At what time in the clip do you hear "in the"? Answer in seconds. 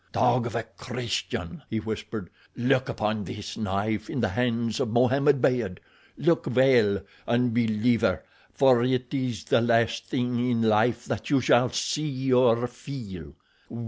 4.09-4.29